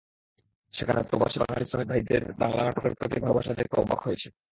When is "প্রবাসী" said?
1.03-1.37